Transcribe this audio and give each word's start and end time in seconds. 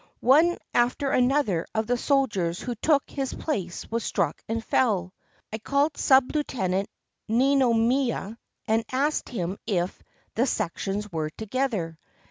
One 0.19 0.57
after 0.73 1.11
another 1.11 1.67
of 1.75 1.85
the 1.85 1.95
soldiers 1.95 2.59
who 2.59 2.73
took 2.73 3.07
his 3.07 3.35
place 3.35 3.85
was 3.91 4.03
struck 4.03 4.41
and 4.49 4.65
fell. 4.65 5.13
I 5.53 5.59
called 5.59 5.95
Sub 5.95 6.31
Lieutenant 6.33 6.89
Ninomiya 7.29 8.35
and 8.67 8.83
asked 8.91 9.29
him 9.29 9.59
if 9.67 10.01
the 10.33 10.47
sections 10.47 11.11
were 11.11 11.29
together. 11.29 11.99